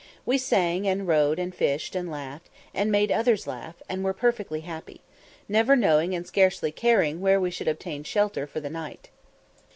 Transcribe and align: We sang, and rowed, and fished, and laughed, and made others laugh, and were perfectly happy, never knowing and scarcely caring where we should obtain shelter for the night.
We 0.25 0.39
sang, 0.39 0.87
and 0.87 1.07
rowed, 1.07 1.37
and 1.37 1.53
fished, 1.53 1.93
and 1.95 2.09
laughed, 2.09 2.49
and 2.73 2.91
made 2.91 3.11
others 3.11 3.45
laugh, 3.45 3.83
and 3.87 4.03
were 4.03 4.15
perfectly 4.15 4.61
happy, 4.61 5.01
never 5.47 5.75
knowing 5.75 6.15
and 6.15 6.25
scarcely 6.25 6.71
caring 6.71 7.21
where 7.21 7.39
we 7.39 7.51
should 7.51 7.67
obtain 7.67 8.03
shelter 8.03 8.47
for 8.47 8.59
the 8.59 8.71
night. 8.71 9.11